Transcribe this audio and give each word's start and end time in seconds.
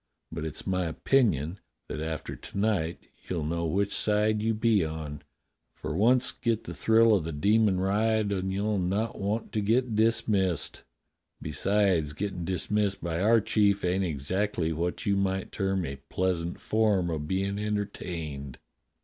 But 0.31 0.45
it's 0.45 0.65
my 0.65 0.85
opinion 0.85 1.59
that 1.87 1.99
after 1.99 2.35
to 2.35 2.57
night 2.57 3.07
you'll 3.29 3.45
know 3.45 3.67
which 3.67 3.93
side 3.93 4.41
you 4.41 4.55
be 4.55 4.83
on, 4.83 5.21
for 5.75 5.95
once 5.95 6.31
get 6.31 6.63
the 6.63 6.73
thrill 6.73 7.13
of 7.13 7.23
the 7.23 7.31
demon 7.31 7.79
ride 7.79 8.31
and 8.31 8.51
you'll 8.51 8.79
not 8.79 9.19
want 9.21 9.51
to 9.51 9.61
get 9.61 9.95
dismissed. 9.95 10.81
Besides, 11.39 12.13
gettin' 12.13 12.45
dismissed 12.45 13.03
by 13.03 13.21
our 13.21 13.41
chief 13.41 13.85
ain't 13.85 14.03
exactly 14.03 14.73
what 14.73 15.05
you 15.05 15.15
might 15.15 15.51
term 15.51 15.85
a 15.85 15.97
pleasant 16.09 16.59
form 16.59 17.11
of 17.11 17.27
bein' 17.27 17.59
entertained." 17.59 18.57